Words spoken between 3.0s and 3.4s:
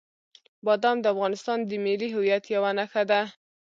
ده.